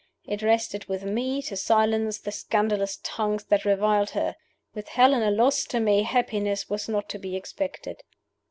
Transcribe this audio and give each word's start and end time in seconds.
It 0.25 0.41
rested 0.41 0.85
with 0.85 1.03
me 1.03 1.43
to 1.43 1.55
silence 1.55 2.17
the 2.17 2.31
scandalous 2.31 2.97
tongues 3.03 3.43
that 3.43 3.65
reviled 3.65 4.09
her. 4.09 4.35
With 4.73 4.87
Helena 4.87 5.29
lost 5.29 5.69
to 5.69 5.79
me, 5.79 6.01
happiness 6.01 6.67
was 6.67 6.89
not 6.89 7.07
to 7.09 7.19
be 7.19 7.35
expected. 7.35 8.01